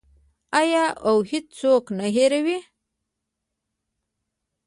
[0.59, 2.57] آیا او هیڅوک نه هیروي؟